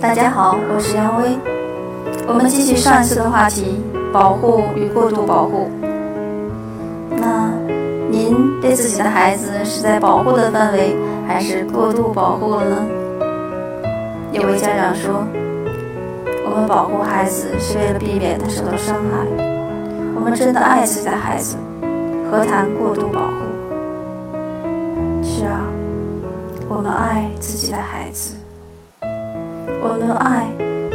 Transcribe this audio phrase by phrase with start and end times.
[0.00, 1.36] 大家好，我是杨威。
[2.28, 3.82] 我们继续上一次的话题：
[4.12, 5.68] 保护与过度保护。
[7.10, 7.50] 那
[8.08, 10.94] 您对自己的孩子是在保护的范围，
[11.26, 12.76] 还是过度保护了呢？
[14.30, 15.26] 有位家长说
[16.46, 19.26] ：“我们保护孩子是为了避免他受到伤害。
[20.14, 21.56] 我们真的爱自己的孩子，
[22.30, 23.34] 何谈过度保护？”
[25.26, 25.66] 是啊，
[26.68, 28.36] 我们爱自己的孩子。
[29.82, 30.48] 我们的爱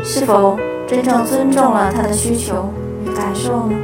[0.03, 2.69] 是否真正尊重了他的需求
[3.05, 3.75] 与感受呢？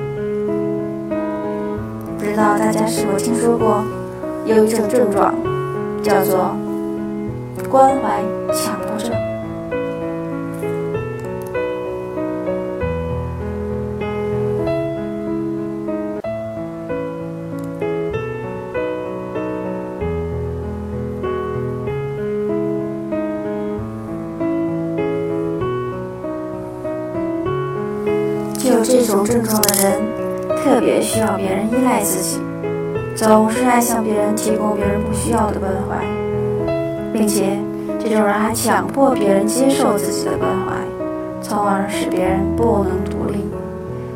[2.17, 3.83] 不知道大家是否听说过
[4.45, 5.33] 有一种症状，
[6.03, 6.55] 叫做
[7.70, 8.21] 关怀
[8.53, 9.19] 强迫症。
[28.80, 30.02] 有这种症状的人，
[30.63, 32.39] 特别需要别人依赖自己，
[33.13, 35.97] 总是爱向别人提供别人不需要的关怀，
[37.11, 37.59] 并且
[37.99, 40.77] 这种人还强迫别人接受自己的关怀，
[41.41, 43.44] 从而使别人不能独立，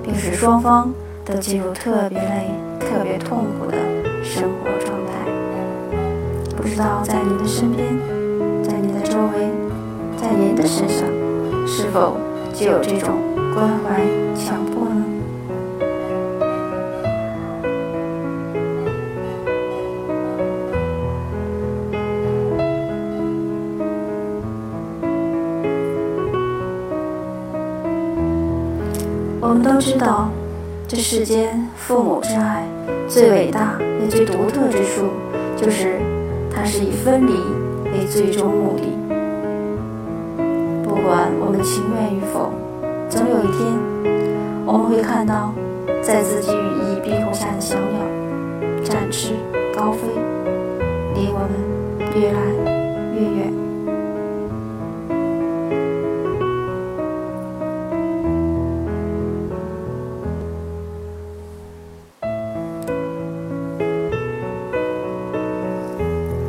[0.02, 0.94] 并使双方
[1.26, 3.76] 都进入特别累、特别痛苦的
[4.24, 5.12] 生活状态。
[6.56, 7.86] 不知道在您的身边，
[8.64, 9.46] 在您的周围，
[10.16, 11.06] 在您的身上，
[11.68, 12.16] 是否
[12.54, 13.10] 就有这种？
[13.54, 14.00] 关怀
[14.36, 15.04] 强迫呢？
[29.40, 30.30] 我们都知道，
[30.88, 32.64] 这世间父母之爱
[33.08, 35.10] 最伟大也最独特之处，
[35.56, 36.00] 就是
[36.52, 37.34] 它是以分离
[37.92, 38.84] 为最终目的。
[40.94, 42.52] 不管我们情愿与否。
[43.10, 43.66] 总有一天，
[44.64, 45.52] 我们会看到，
[46.04, 48.00] 在自己羽翼庇护下的小鸟
[48.84, 49.34] 展翅
[49.76, 50.08] 高飞，
[51.16, 51.50] 离我们
[52.16, 52.40] 越来
[53.16, 53.52] 越远。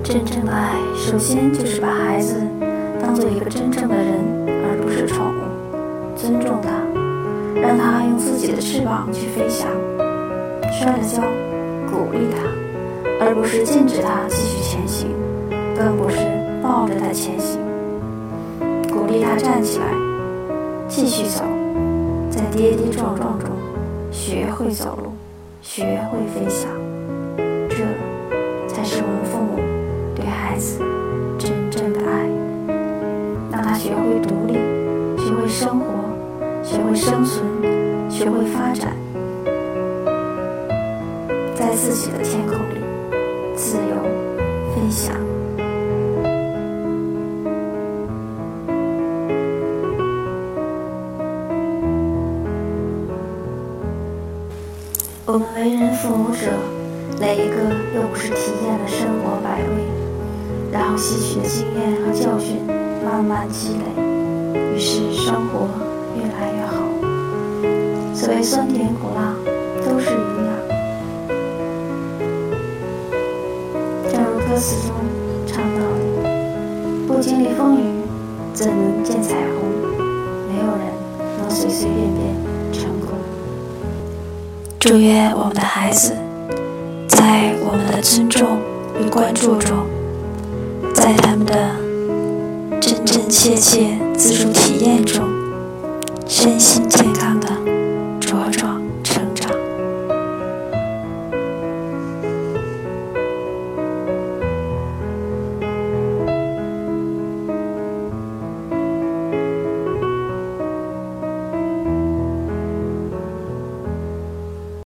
[0.04, 2.36] 真正的爱，首先就是把孩子
[3.04, 4.14] 当做一个真正的人，
[4.64, 6.16] 而不是宠物。
[6.16, 6.70] 尊重他，
[7.60, 9.68] 让他用自己的翅膀去飞翔；
[10.72, 11.20] 摔了跤，
[11.92, 12.48] 鼓励他，
[13.20, 15.08] 而不是禁止他继续前行，
[15.76, 16.16] 更不是
[16.62, 17.60] 抱着他前行。
[18.88, 19.84] 鼓励他站起来，
[20.88, 21.44] 继续走，
[22.30, 23.50] 在跌跌撞撞中
[24.10, 25.12] 学会走路，
[25.60, 26.70] 学会飞翔。
[27.68, 27.84] 这
[28.66, 29.60] 才是我们父母
[30.16, 30.80] 对孩子，
[33.84, 34.54] 学会独立，
[35.18, 35.84] 学会生活。
[36.62, 37.44] 学会生存，
[38.08, 38.96] 学会发展，
[41.54, 42.80] 在自己的天空里
[43.54, 43.94] 自由
[44.74, 45.14] 飞翔。
[55.26, 56.50] 我们为人父母者，
[57.20, 57.54] 哪一个
[57.94, 59.84] 又不是体验了生活百味，
[60.72, 62.62] 然后吸取的经验和教训
[63.04, 64.02] 慢慢积累，
[64.74, 65.68] 于是生活。
[66.16, 66.74] 越来越好。
[68.14, 69.34] 所谓酸甜苦辣，
[69.84, 70.16] 都是营
[70.46, 70.48] 养。
[74.10, 74.94] 正如歌词中
[75.44, 75.80] 唱到
[76.22, 76.30] 的
[77.06, 77.82] ：“不经历风雨，
[78.52, 79.68] 怎能见彩虹？
[80.48, 80.86] 没有人
[81.40, 83.18] 能随随便便成功。”
[84.78, 86.14] 祝愿我们的孩子，
[87.08, 88.58] 在我们的尊重
[89.00, 89.84] 与关注中，
[90.94, 91.52] 在他们的
[93.28, 95.24] 切切自主体验中。
[96.26, 97.43] 身心健康。